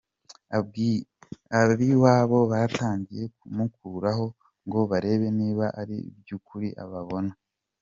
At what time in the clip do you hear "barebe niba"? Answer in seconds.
4.91-5.65